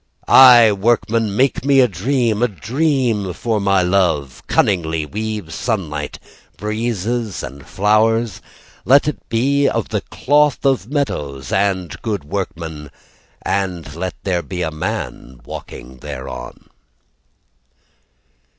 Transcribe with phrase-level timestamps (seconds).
[0.27, 4.41] Aye, workman, make me a dream, A dream for my love.
[4.47, 6.17] Cunningly weave sunlight,
[6.57, 8.41] Breezes, and flowers.
[8.83, 11.51] Let it be of the cloth of meadows.
[11.51, 12.89] And good workman
[13.43, 16.71] And let there be a man walking thereon.